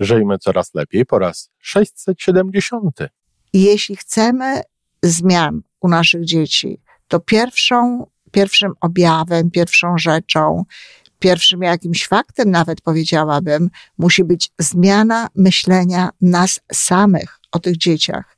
[0.00, 2.98] Żyjmy coraz lepiej po raz 670.
[3.52, 4.60] Jeśli chcemy
[5.02, 10.64] zmian u naszych dzieci, to pierwszą, pierwszym objawem, pierwszą rzeczą,
[11.18, 18.37] pierwszym jakimś faktem nawet powiedziałabym, musi być zmiana myślenia nas samych o tych dzieciach.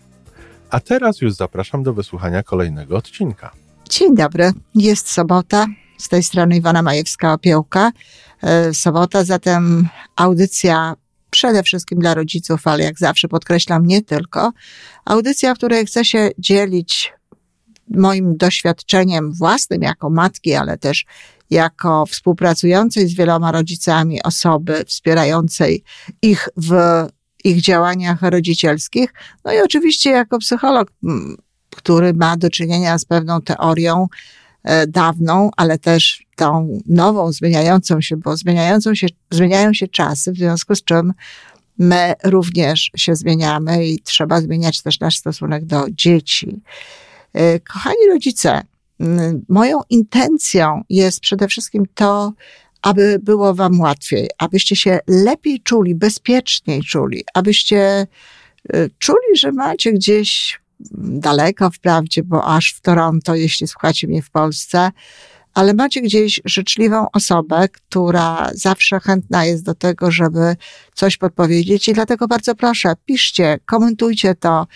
[0.71, 3.51] a teraz już zapraszam do wysłuchania kolejnego odcinka.
[3.89, 5.67] Dzień dobry, jest sobota.
[5.97, 7.91] Z tej strony Iwana Majewska-Opiełka.
[8.43, 10.95] E, sobota, zatem audycja
[11.29, 14.51] przede wszystkim dla rodziców, ale jak zawsze podkreślam, nie tylko.
[15.05, 17.13] Audycja, w której chcę się dzielić
[17.89, 21.05] moim doświadczeniem własnym jako matki, ale też
[21.49, 25.83] jako współpracującej z wieloma rodzicami osoby, wspierającej
[26.21, 26.73] ich w
[27.45, 29.13] ich działaniach rodzicielskich.
[29.45, 30.91] No i oczywiście jako psycholog,
[31.69, 34.07] który ma do czynienia z pewną teorią
[34.63, 40.37] e, dawną, ale też tą nową, zmieniającą się, bo zmieniającą się, zmieniają się czasy, w
[40.37, 41.13] związku z czym
[41.77, 46.61] my również się zmieniamy i trzeba zmieniać też nasz stosunek do dzieci.
[47.33, 48.61] E, kochani rodzice,
[49.49, 52.33] moją intencją jest przede wszystkim to,
[52.81, 58.07] aby było Wam łatwiej, abyście się lepiej czuli, bezpieczniej czuli, abyście
[58.75, 60.61] y, czuli, że macie gdzieś
[60.95, 64.91] daleko wprawdzie, bo aż w Toronto, jeśli słuchacie mnie w Polsce,
[65.53, 70.55] ale macie gdzieś życzliwą osobę, która zawsze chętna jest do tego, żeby
[70.95, 74.67] coś podpowiedzieć i dlatego bardzo proszę, piszcie, komentujcie to,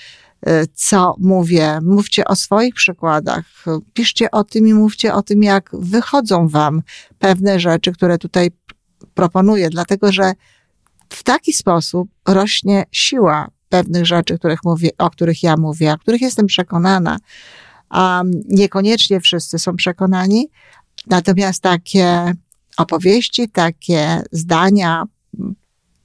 [0.74, 3.46] co mówię, mówcie o swoich przykładach,
[3.94, 6.82] piszcie o tym i mówcie o tym, jak wychodzą wam
[7.20, 8.52] pewne rzeczy, które tutaj
[9.14, 10.34] proponuję, dlatego że
[11.10, 16.22] w taki sposób rośnie siła pewnych rzeczy, których mówię, o których ja mówię, o których
[16.22, 17.18] jestem przekonana,
[18.50, 20.48] niekoniecznie wszyscy są przekonani.
[21.08, 22.34] Natomiast takie
[22.78, 25.04] opowieści, takie zdania,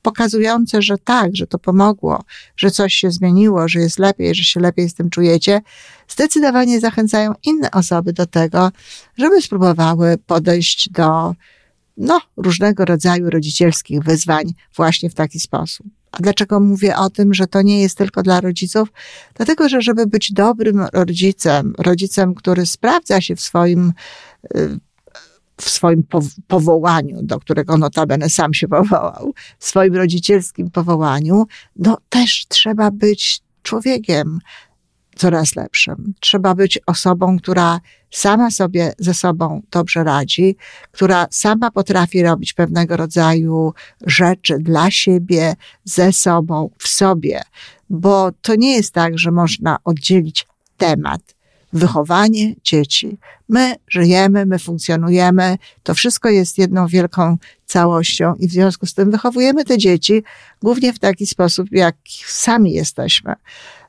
[0.02, 2.24] pokazujące, że tak, że to pomogło,
[2.56, 5.60] że coś się zmieniło, że jest lepiej, że się lepiej z tym czujecie,
[6.08, 8.70] zdecydowanie zachęcają inne osoby do tego,
[9.18, 11.34] żeby spróbowały podejść do
[11.96, 14.44] no, różnego rodzaju rodzicielskich wyzwań
[14.76, 15.86] właśnie w taki sposób.
[16.12, 18.88] A dlaczego mówię o tym, że to nie jest tylko dla rodziców?
[19.34, 23.92] Dlatego, że żeby być dobrym rodzicem, rodzicem, który sprawdza się w swoim
[24.56, 24.78] y,
[25.60, 26.04] w swoim
[26.48, 33.42] powołaniu, do którego notabene sam się powołał, w swoim rodzicielskim powołaniu, no też trzeba być
[33.62, 34.38] człowiekiem
[35.16, 36.14] coraz lepszym.
[36.20, 40.56] Trzeba być osobą, która sama sobie ze sobą dobrze radzi,
[40.92, 43.72] która sama potrafi robić pewnego rodzaju
[44.06, 45.54] rzeczy dla siebie,
[45.84, 47.42] ze sobą, w sobie,
[47.90, 50.46] bo to nie jest tak, że można oddzielić
[50.76, 51.39] temat
[51.72, 53.18] wychowanie dzieci.
[53.48, 57.36] My żyjemy, my funkcjonujemy, to wszystko jest jedną wielką
[57.66, 60.22] całością i w związku z tym wychowujemy te dzieci
[60.62, 63.34] głównie w taki sposób, jak sami jesteśmy.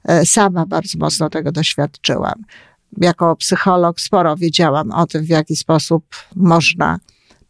[0.03, 2.43] E, sama bardzo mocno tego doświadczyłam.
[2.97, 6.05] Jako psycholog sporo wiedziałam o tym, w jaki sposób
[6.35, 6.99] można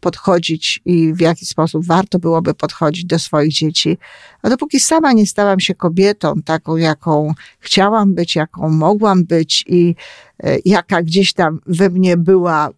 [0.02, 3.98] podchodzić i w jaki sposób warto byłoby podchodzić do swoich dzieci.
[4.42, 9.94] A dopóki sama nie stałam się kobietą, taką, jaką chciałam być, jaką mogłam być i
[10.42, 12.70] e, jaka gdzieś tam we mnie była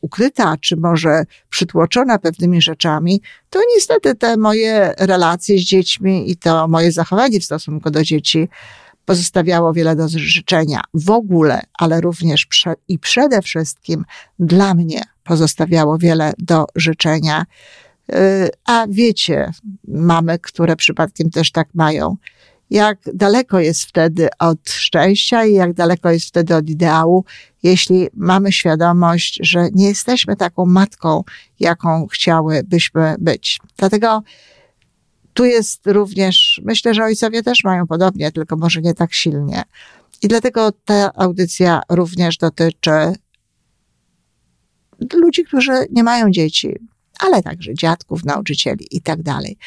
[0.00, 6.68] ukryta, czy może przytłoczona pewnymi rzeczami, to niestety te moje relacje z dziećmi i to
[6.68, 8.48] moje zachowanie w stosunku do dzieci
[9.04, 14.04] pozostawiało wiele do życzenia w ogóle, ale również prze, i przede wszystkim
[14.38, 17.46] dla mnie pozostawiało wiele do życzenia.
[18.12, 19.50] Y, a wiecie,
[19.88, 22.16] mamy, które przypadkiem też tak mają,
[22.70, 27.24] jak daleko jest wtedy od szczęścia i jak daleko jest wtedy od ideału,
[27.62, 31.24] jeśli mamy świadomość, że nie jesteśmy taką matką,
[31.60, 33.60] jaką chciałybyśmy być.
[33.76, 34.22] Dlatego
[35.34, 39.62] tu jest również, myślę, że ojcowie też mają podobnie, tylko może nie tak silnie.
[40.22, 42.90] I dlatego ta audycja również dotyczy
[45.12, 46.76] ludzi, którzy nie mają dzieci,
[47.18, 49.58] ale także dziadków, nauczycieli i tak dalej.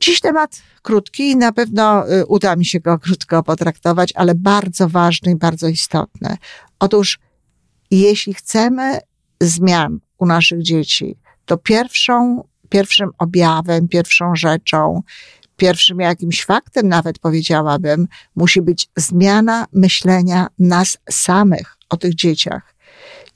[0.00, 4.88] Dziś temat krótki i na pewno y, uda mi się go krótko potraktować, ale bardzo
[4.88, 6.36] ważny i bardzo istotny.
[6.78, 7.18] Otóż
[7.90, 8.98] jeśli chcemy
[9.40, 15.02] zmian u naszych dzieci, to pierwszą, pierwszym objawem, pierwszą rzeczą,
[15.56, 22.74] pierwszym jakimś faktem nawet powiedziałabym, musi być zmiana myślenia nas samych o tych dzieciach.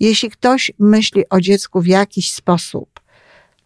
[0.02, 3.00] Jeśli ktoś myśli o dziecku w jakiś sposób,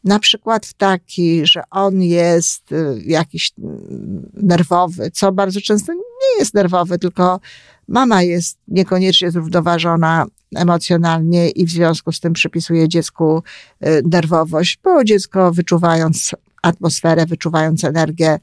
[0.04, 6.38] na przykład w taki, że on jest y, jakiś mm, nerwowy, co bardzo często nie
[6.38, 7.40] jest nerwowy, tylko
[7.88, 13.42] mama jest niekoniecznie zrównoważona emocjonalnie i w związku z tym przypisuje dziecku
[13.86, 18.38] y, nerwowość, bo dziecko wyczuwając atmosferę, wyczuwając energię,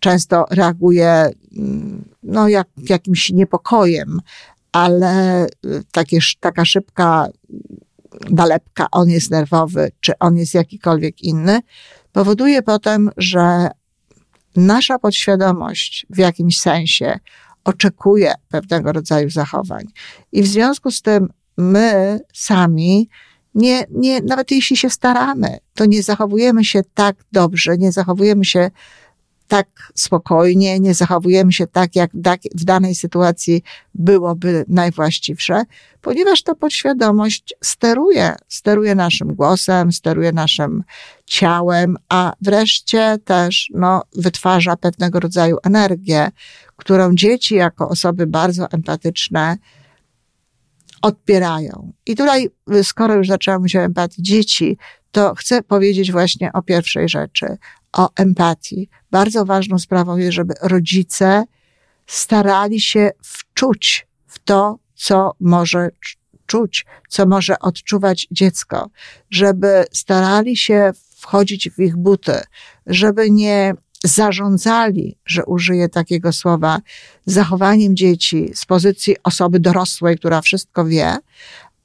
[0.00, 4.20] często reaguje mm, no, jak, jakimś niepokojem,
[4.78, 7.28] ale y, takie, taka szybka
[8.30, 11.60] nalepka, on jest nerwowy, czy on jest jakikolwiek inny,
[12.12, 13.68] powoduje potem, że
[14.56, 17.18] nasza podświadomość w jakimś sensie
[17.64, 19.84] oczekuje pewnego rodzaju zachowań.
[20.32, 23.08] I w związku z tym my sami
[23.54, 28.70] nie, nie, nawet jeśli się staramy, to nie zachowujemy się tak dobrze, nie zachowujemy się
[29.48, 32.10] tak spokojnie, nie zachowujemy się tak, jak
[32.54, 33.62] w danej sytuacji
[33.94, 35.62] byłoby najwłaściwsze,
[36.00, 40.84] ponieważ ta podświadomość steruje, steruje naszym głosem, steruje naszym
[41.26, 46.30] ciałem, a wreszcie też no, wytwarza pewnego rodzaju energię,
[46.76, 49.56] którą dzieci jako osoby bardzo empatyczne
[51.02, 51.92] odbierają.
[52.06, 52.48] I tutaj,
[52.82, 54.78] skoro już zaczęłam o empatii dzieci,
[55.10, 57.46] to chcę powiedzieć właśnie o pierwszej rzeczy,
[57.92, 58.88] o empatii.
[59.10, 61.44] Bardzo ważną sprawą jest, żeby rodzice
[62.06, 65.90] starali się wczuć w to, co może
[66.46, 68.90] czuć, co może odczuwać dziecko,
[69.30, 72.40] żeby starali się wchodzić w ich buty,
[72.86, 73.74] żeby nie
[74.04, 76.80] zarządzali, że użyję takiego słowa,
[77.26, 81.16] zachowaniem dzieci z pozycji osoby dorosłej, która wszystko wie,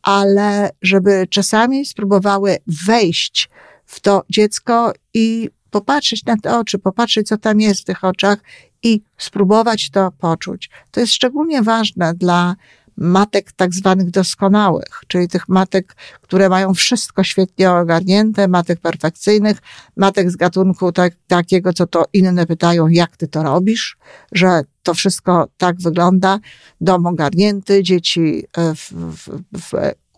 [0.02, 3.50] ale żeby czasami spróbowały wejść
[3.86, 8.40] w to dziecko i popatrzeć na te oczy, popatrzeć, co tam jest w tych oczach
[8.84, 10.70] i spróbować to poczuć.
[10.92, 12.56] To jest szczególnie ważne dla
[12.98, 19.58] matek tak zwanych doskonałych, czyli tych matek, które mają wszystko świetnie ogarnięte, matek perfekcyjnych,
[19.98, 23.98] matek z gatunku tak, takiego, co to inne pytają, jak ty to robisz,
[24.31, 26.40] że to wszystko tak wygląda,
[26.81, 29.72] dom ogarnięty, dzieci e, w, w, w,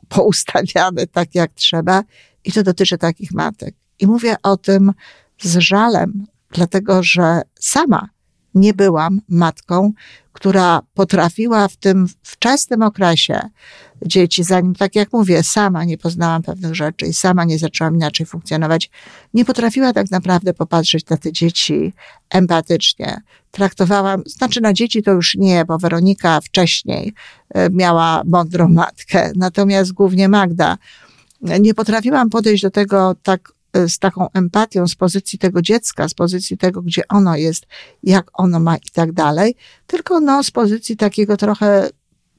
[0.10, 2.04] poustawiane tak jak trzeba
[2.44, 3.75] i to dotyczy takich matek.
[4.00, 4.94] I mówię o tym
[5.42, 8.10] z żalem, dlatego że sama
[8.56, 9.92] nie byłam matką,
[10.34, 13.40] która potrafiła w tym wczesnym okresie
[14.06, 18.26] dzieci, zanim, tak jak mówię, sama nie poznałam pewnych rzeczy i sama nie zaczęłam inaczej
[18.26, 18.90] funkcjonować,
[19.34, 21.94] nie potrafiła tak naprawdę popatrzeć na te dzieci
[22.30, 23.22] empatycznie.
[23.52, 27.14] Traktowałam, znaczy na dzieci to już nie, bo Weronika wcześniej
[27.50, 30.78] e, miała mądrą matkę, natomiast głównie Magda.
[31.60, 33.55] Nie potrafiłam podejść do tego tak
[33.88, 37.66] z taką empatią z pozycji tego dziecka, z pozycji tego, gdzie ono jest,
[38.04, 39.56] jak ono ma i tak dalej,
[39.88, 41.89] tylko no z pozycji takiego trochę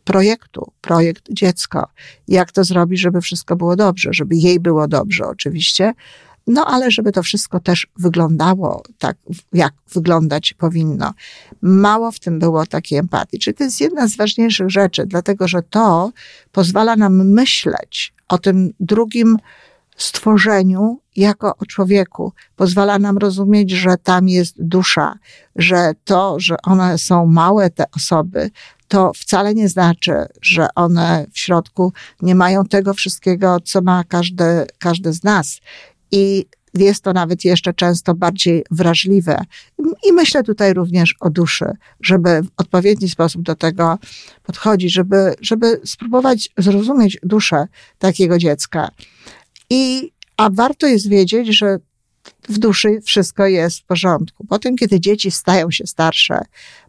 [0.05, 1.89] projektu, projekt dziecko.
[2.29, 5.93] Jak to zrobić, żeby wszystko było dobrze, żeby jej było dobrze oczywiście,
[6.47, 9.17] no ale żeby to wszystko też wyglądało tak,
[9.53, 11.15] jak wyglądać powinno.
[11.63, 13.39] Mało w tym było takiej empatii.
[13.39, 16.13] Czyli to jest jedna z ważniejszych rzeczy, dlatego że to
[16.53, 19.37] pozwala nam myśleć o tym drugim
[19.97, 22.33] stworzeniu jako o człowieku.
[22.57, 25.19] Pozwala nam rozumieć, że tam jest dusza,
[25.57, 28.51] że to, że one są małe, te osoby,
[28.89, 30.13] to wcale nie znaczy,
[30.43, 35.61] że one w środku nie mają tego wszystkiego, co ma każdy, każdy z nas.
[36.13, 39.45] I jest to nawet jeszcze często bardziej wrażliwe.
[40.09, 41.65] I myślę tutaj również o duszy,
[42.01, 43.99] żeby w odpowiedni sposób do tego
[44.43, 48.91] podchodzić, żeby, żeby spróbować zrozumieć duszę takiego dziecka.
[49.71, 51.79] I, a warto jest wiedzieć, że
[52.49, 54.47] w duszy wszystko jest w porządku.
[54.49, 56.41] Potem, kiedy dzieci stają się starsze,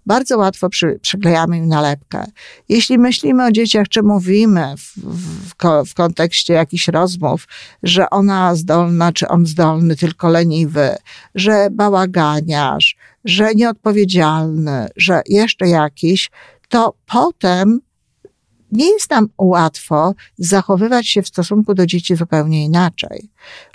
[0.05, 2.25] bardzo łatwo przy, przyklejamy im nalepkę.
[2.69, 5.53] Jeśli myślimy o dzieciach, czy mówimy w, w,
[5.89, 7.47] w, kontekście jakichś rozmów,
[7.83, 10.95] że ona zdolna, czy on zdolny, tylko leniwy,
[11.35, 16.31] że bałaganiarz, że nieodpowiedzialny, że jeszcze jakiś,
[16.69, 17.79] to potem
[18.71, 23.29] nie jest nam łatwo zachowywać się w stosunku do dzieci zupełnie inaczej,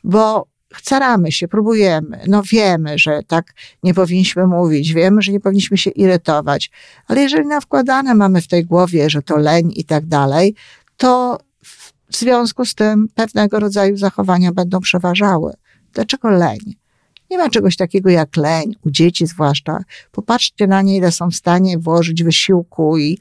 [0.04, 0.46] bo
[0.76, 5.90] staramy się, próbujemy, no wiemy, że tak nie powinniśmy mówić, wiemy, że nie powinniśmy się
[5.90, 6.70] irytować,
[7.06, 10.54] ale jeżeli nawkładane mamy w tej głowie, że to leń i tak dalej,
[10.96, 11.38] to
[12.12, 15.52] w związku z tym pewnego rodzaju zachowania będą przeważały.
[15.92, 16.58] Dlaczego leń?
[17.30, 19.78] Nie ma czegoś takiego jak leń, u dzieci zwłaszcza.
[20.11, 23.18] Popatrzcie na nie, ile są w stanie włożyć wysiłku i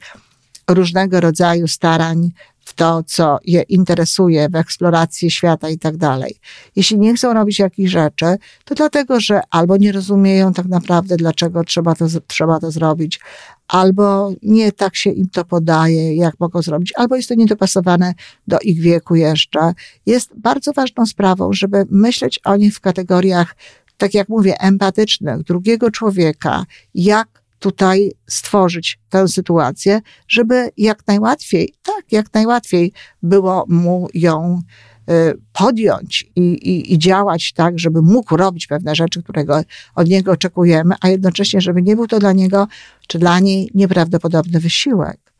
[0.70, 2.30] różnego rodzaju starań
[2.64, 6.36] w to, co je interesuje, w eksplorację świata i tak dalej.
[6.76, 11.64] Jeśli nie chcą robić jakichś rzeczy, to dlatego, że albo nie rozumieją tak naprawdę, dlaczego
[11.64, 13.20] trzeba to, trzeba to zrobić,
[13.68, 18.14] albo nie tak się im to podaje, jak mogą zrobić, albo jest to niedopasowane
[18.48, 19.72] do ich wieku jeszcze.
[20.06, 23.56] Jest bardzo ważną sprawą, żeby myśleć o nich w kategoriach,
[23.96, 26.64] tak jak mówię, empatycznych, drugiego człowieka,
[26.94, 32.92] jak tutaj stworzyć tę sytuację, żeby jak najłatwiej, tak, jak najłatwiej
[33.22, 34.62] było mu ją
[35.10, 35.12] y,
[35.52, 39.62] podjąć i, i, i działać tak, żeby mógł robić pewne rzeczy, którego
[39.94, 42.68] od niego oczekujemy, a jednocześnie, żeby nie był to dla niego
[43.08, 45.32] czy dla niej nieprawdopodobny wysiłek.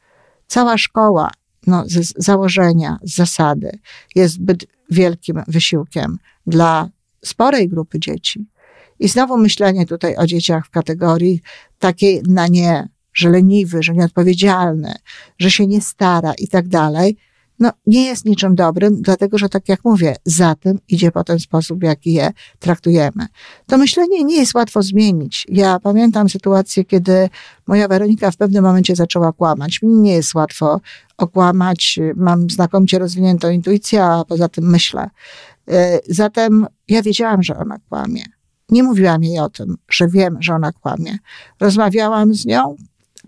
[0.47, 1.31] Cała szkoła,
[1.67, 3.71] no, z założenia, z zasady,
[4.15, 6.89] jest zbyt wielkim wysiłkiem dla
[7.25, 8.47] sporej grupy dzieci.
[9.03, 11.41] I znowu myślenie tutaj o dzieciach w kategorii
[11.79, 14.95] takiej na nie, że leniwy, że nieodpowiedzialny,
[15.39, 17.17] że się nie stara i tak dalej,
[17.59, 21.81] no nie jest niczym dobrym, dlatego że tak jak mówię, za tym idzie potem sposób,
[21.81, 23.27] w jaki je traktujemy.
[23.67, 25.47] To myślenie nie jest łatwo zmienić.
[25.49, 27.29] Ja pamiętam sytuację, kiedy
[27.67, 29.83] moja Weronika w pewnym momencie zaczęła kłamać.
[29.83, 30.81] Mi nie jest łatwo
[31.19, 35.11] okłamać, mam znakomicie rozwiniętą intuicję, a poza tym myślę.
[35.71, 35.75] Y,
[36.09, 38.25] zatem ja wiedziałam, że ona kłamie.
[38.73, 41.19] Nie mówiłam jej o tym, że wiem, że ona kłamie.
[41.61, 42.77] Rozmawiałam z nią,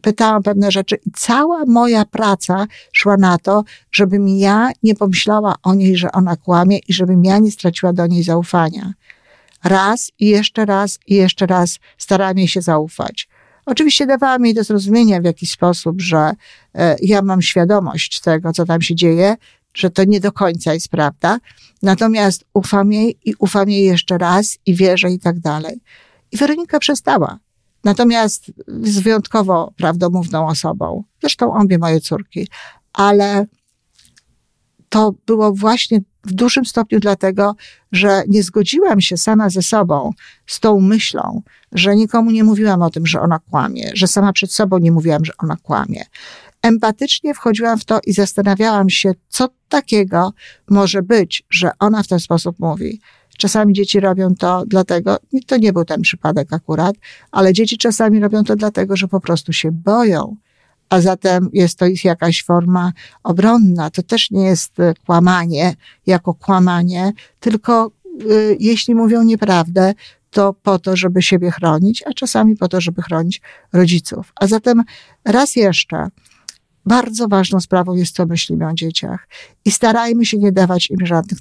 [0.00, 5.74] pytałam pewne rzeczy i cała moja praca szła na to, żebym ja nie pomyślała o
[5.74, 8.92] niej, że ona kłamie i żebym ja nie straciła do niej zaufania.
[9.64, 13.28] Raz i jeszcze raz i jeszcze raz starałam jej się zaufać.
[13.66, 16.32] Oczywiście dawałam jej do zrozumienia w jakiś sposób, że
[16.74, 19.36] e, ja mam świadomość tego, co tam się dzieje
[19.75, 21.38] że to nie do końca jest prawda.
[21.83, 25.81] Natomiast ufam jej i ufam jej jeszcze raz i wierzę i tak dalej.
[26.33, 27.38] I Weronika przestała.
[27.85, 28.52] Natomiast
[28.85, 31.04] jest wyjątkowo prawdomówną osobą.
[31.21, 32.49] Zresztą obie moje córki.
[32.93, 33.47] Ale
[34.88, 37.57] to było właśnie w dużym stopniu dlatego,
[37.93, 40.11] że nie zgodziłam się sama ze sobą
[40.47, 44.52] z tą myślą, że nikomu nie mówiłam o tym, że ona kłamie, że sama przed
[44.52, 46.04] sobą nie mówiłam, że ona kłamie,
[46.64, 50.33] empatycznie wchodziłam w to i zastanawiałam się, co takiego
[50.71, 53.00] może być, że ona w ten sposób mówi.
[53.38, 55.16] Czasami dzieci robią to dlatego,
[55.47, 56.94] to nie był ten przypadek akurat,
[57.33, 60.37] ale dzieci czasami robią to dlatego, że po prostu się boją.
[60.88, 62.92] A zatem jest to ich jakaś forma
[63.23, 63.90] obronna.
[63.90, 65.75] To też nie jest e, kłamanie
[66.06, 67.90] jako kłamanie, tylko
[68.30, 69.94] y, jeśli mówią nieprawdę,
[70.30, 73.40] to po to, żeby siebie chronić, a czasami po to, żeby chronić
[73.73, 74.33] rodziców.
[74.40, 74.83] A zatem
[75.25, 76.09] raz jeszcze,
[76.87, 79.29] bardzo ważną sprawą jest, co myślimy o dzieciach.
[79.64, 81.38] I starajmy się nie dawać im żadnych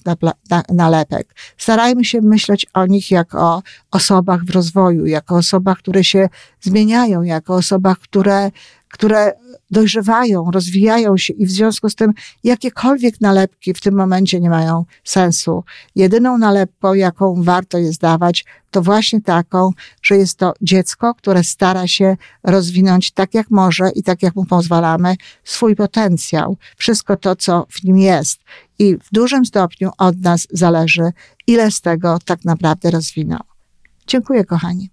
[0.69, 1.35] nalepek.
[1.57, 6.29] Starajmy się myśleć o nich jako o osobach w rozwoju, jako osobach, które się
[6.61, 8.51] zmieniają, jako osobach, które,
[8.93, 9.33] które
[9.71, 14.85] dojrzewają, rozwijają się i w związku z tym jakiekolwiek nalepki w tym momencie nie mają
[15.03, 15.63] sensu.
[15.95, 19.71] Jedyną nalepką, jaką warto jest dawać, to właśnie taką,
[20.01, 24.45] że jest to dziecko, które stara się rozwinąć tak jak może i tak jak mu
[24.45, 28.39] pozwalamy swój potencjał, wszystko to, co w nim jest.
[28.79, 31.11] I w dużym stopniu od nas zależy,
[31.47, 33.43] ile z tego tak naprawdę rozwinął.
[34.07, 34.92] Dziękuję, kochani.